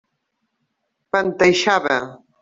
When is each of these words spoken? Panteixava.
Panteixava. 1.15 1.99